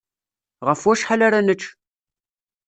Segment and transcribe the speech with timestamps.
[0.67, 1.63] Ɣef wacḥal ara nečč?